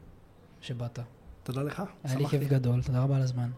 [0.61, 0.99] שבאת.
[1.43, 2.39] תודה לך, היה לי שמחתי.
[2.39, 3.51] כיף גדול, תודה רבה על הזמן.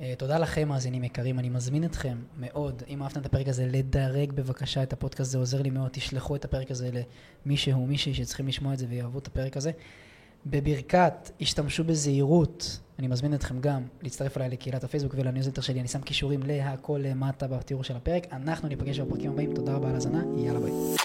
[0.00, 4.32] אה, תודה לכם, מאזינים יקרים, אני מזמין אתכם מאוד, אם אהבתם את הפרק הזה, לדרג
[4.32, 6.90] בבקשה את הפודקאסט, זה עוזר לי מאוד, תשלחו את הפרק הזה
[7.46, 9.70] למישהו, מישהי שצריכים לשמוע את זה ויאהבו את הפרק הזה.
[10.46, 16.00] בברכת, השתמשו בזהירות, אני מזמין אתכם גם להצטרף אליי לקהילת הפייסבוק ולניוזלטר שלי, אני שם
[16.00, 18.26] קישורים להכל למטה בתיאור של הפרק.
[18.32, 20.99] אנחנו ניפגש בפרקים הבאים, תודה רבה על ההאזנה, יאללה ביי.